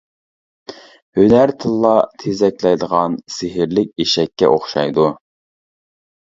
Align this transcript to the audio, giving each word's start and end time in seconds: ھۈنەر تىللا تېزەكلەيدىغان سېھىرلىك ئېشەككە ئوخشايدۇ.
ھۈنەر 1.19 1.53
تىللا 1.63 1.91
تېزەكلەيدىغان 2.23 3.19
سېھىرلىك 3.35 3.93
ئېشەككە 4.05 4.51
ئوخشايدۇ. 4.57 5.07